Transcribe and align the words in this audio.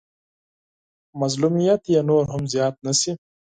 مظلوميت 1.21 1.81
يې 1.93 2.01
نور 2.09 2.23
هم 2.33 2.43
زيات 2.53 2.75
نه 2.85 2.93
شي. 2.99 3.11